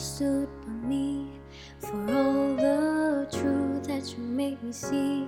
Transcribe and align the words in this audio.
stood 0.00 0.48
by 0.62 0.72
me, 0.72 1.28
for 1.78 1.98
all 2.10 2.56
the 2.56 3.28
truth 3.30 3.84
that 3.84 4.16
you 4.16 4.24
made 4.24 4.62
me 4.62 4.72
see, 4.72 5.26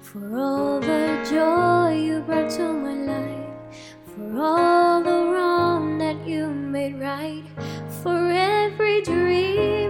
for 0.00 0.38
all 0.38 0.80
the 0.80 1.26
joy 1.28 1.94
you 1.94 2.20
brought 2.20 2.50
to 2.50 2.72
my 2.72 2.94
life, 2.94 3.76
for 4.06 4.40
all 4.40 5.02
the 5.02 5.30
wrong 5.30 5.98
that 5.98 6.26
you 6.26 6.46
made 6.48 6.98
right, 6.98 7.44
for 8.02 8.30
every 8.30 9.02
dream 9.02 9.83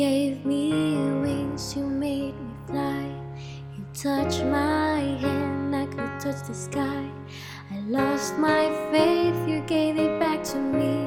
gave 0.00 0.46
me 0.46 0.96
wings, 1.20 1.76
you 1.76 1.84
made 1.84 2.32
me 2.32 2.54
fly. 2.66 3.04
You 3.76 3.84
touched 3.92 4.42
my 4.44 5.00
hand, 5.20 5.76
I 5.76 5.84
could 5.84 6.18
touch 6.18 6.40
the 6.48 6.54
sky. 6.54 7.04
I 7.70 7.80
lost 7.80 8.38
my 8.38 8.64
faith, 8.90 9.36
you 9.46 9.60
gave 9.66 9.98
it 9.98 10.18
back 10.18 10.42
to 10.52 10.56
me. 10.56 11.06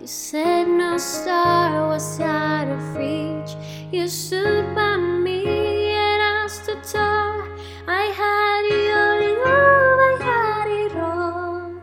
You 0.00 0.06
said 0.06 0.68
no 0.68 0.98
star 0.98 1.88
was 1.88 2.20
out 2.20 2.68
of 2.68 2.94
reach. 2.94 3.56
You 3.90 4.06
stood 4.06 4.72
by 4.72 4.96
me 4.98 5.90
and 5.90 6.22
I 6.22 6.46
stood 6.46 6.84
tall. 6.84 7.42
I 7.88 8.04
had 8.22 8.62
your 8.88 9.14
love, 9.46 9.98
I 10.10 10.14
had 10.30 10.68
it 10.84 10.94
all. 10.96 11.74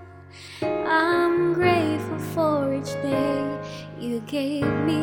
I'm 0.87 1.53
grateful 1.53 2.19
for 2.33 2.73
each 2.73 2.93
day 3.03 3.59
you 3.99 4.21
gave 4.21 4.65
me. 4.87 5.01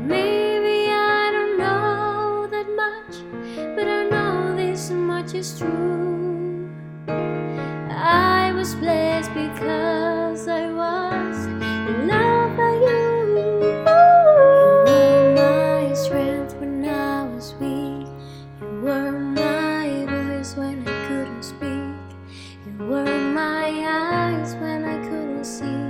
Maybe 0.00 0.47
this 4.88 4.96
much 4.96 5.34
is 5.34 5.58
true. 5.58 6.70
I 7.90 8.52
was 8.54 8.74
blessed 8.74 9.34
because 9.34 10.48
I 10.48 10.72
was 10.72 11.46
loved 12.08 12.56
by 12.56 12.72
you. 12.86 13.08
You 13.36 13.84
were 14.86 15.34
my 15.36 15.94
strength 15.94 16.54
when 16.56 16.84
I 16.86 17.24
was 17.24 17.54
weak. 17.60 18.08
You 18.60 18.80
were 18.80 19.12
my 19.12 20.06
voice 20.08 20.56
when 20.56 20.88
I 20.88 21.06
couldn't 21.06 21.42
speak. 21.42 21.98
You 22.64 22.86
were 22.86 23.18
my 23.34 23.68
eyes 23.84 24.54
when 24.54 24.84
I 24.86 24.96
couldn't 25.06 25.44
see. 25.44 25.84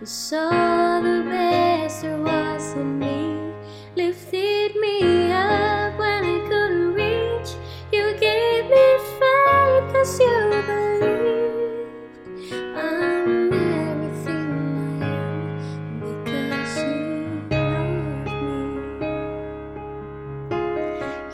You 0.00 0.06
saw 0.06 1.00
the 1.00 1.24
best 1.30 2.02
there 2.02 2.18
was 2.18 2.72
in 2.74 2.98
me, 2.98 3.27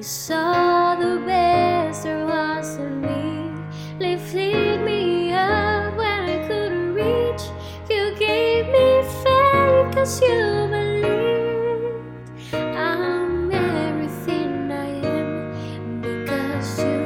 You 0.00 0.04
saw 0.04 0.96
the 0.96 1.20
best 1.26 2.04
there 2.04 2.24
was 2.24 2.76
in 2.76 3.02
me, 3.02 3.52
lifted 3.98 4.80
me 4.80 5.30
up 5.34 5.94
when 5.94 6.20
I 6.24 6.38
couldn't 6.48 6.94
reach. 6.94 7.42
You 7.90 8.14
gave 8.18 8.68
me 8.68 9.02
faith 9.22 9.92
'cause 9.92 10.22
you 10.22 10.68
believed. 10.72 12.14
I'm 12.54 13.52
everything 13.52 14.72
I 14.72 14.90
am 15.04 16.00
because 16.00 16.78
you 16.82 17.00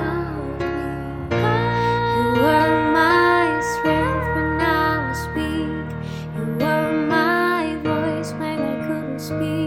love 0.00 0.58
me. 0.58 1.36
You 2.16 2.24
were 2.40 2.74
my 2.96 3.60
strength 3.72 4.26
when 4.34 4.58
I 4.58 5.06
was 5.06 5.22
weak. 5.36 5.88
You 6.34 6.44
were 6.64 6.92
my 7.16 7.76
voice 7.84 8.32
when 8.40 8.58
I 8.72 8.76
couldn't 8.86 9.20
speak. 9.20 9.61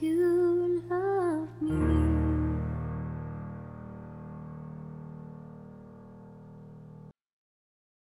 Am 0.00 0.41